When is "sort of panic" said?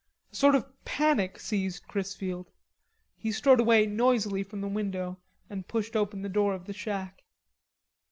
0.35-1.39